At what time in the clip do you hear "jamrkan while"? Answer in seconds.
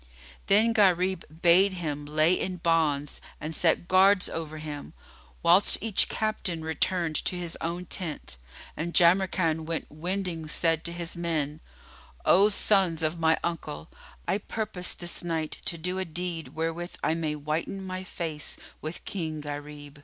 8.95-9.81